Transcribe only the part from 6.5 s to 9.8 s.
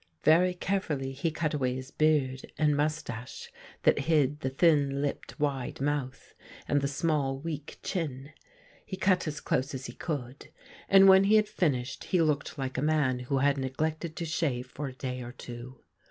and the small weak chin. He cut as close